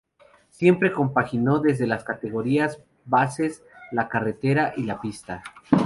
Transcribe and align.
Siempre 0.49 0.91
compaginó 0.93 1.59
desde 1.59 1.85
las 1.85 2.03
categorías 2.03 2.79
bases 3.05 3.61
la 3.91 4.09
carretera 4.09 4.73
y 4.75 4.85
la 4.85 4.99
pista. 4.99 5.43